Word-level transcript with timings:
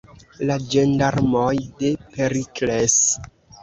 La 0.49 0.55
ĝendarmoj 0.71 1.53
de 1.85 1.95
Perikles! 2.11 3.01